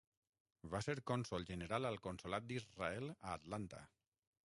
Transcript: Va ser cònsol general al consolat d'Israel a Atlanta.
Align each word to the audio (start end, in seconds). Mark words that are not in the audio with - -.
Va 0.75 0.81
ser 0.85 0.95
cònsol 1.11 1.45
general 1.51 1.89
al 1.91 2.01
consolat 2.09 2.51
d'Israel 2.53 3.15
a 3.17 3.39
Atlanta. 3.39 3.89